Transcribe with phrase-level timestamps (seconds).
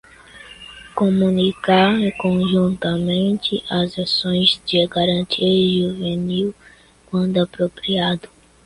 [0.97, 6.55] Comunicar conjuntamente as ações de garantia juvenil,
[7.05, 8.27] quando apropriado.